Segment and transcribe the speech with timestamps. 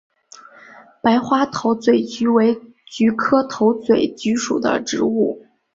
[1.03, 5.43] 白花头嘴菊为菊科头嘴菊属的植物。